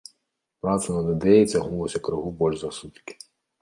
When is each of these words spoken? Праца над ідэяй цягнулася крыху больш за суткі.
Праца 0.63 0.95
над 0.95 1.13
ідэяй 1.17 1.45
цягнулася 1.53 2.05
крыху 2.11 2.29
больш 2.43 2.55
за 2.67 2.77
суткі. 2.83 3.25